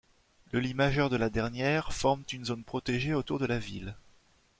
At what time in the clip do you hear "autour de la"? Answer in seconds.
3.13-3.59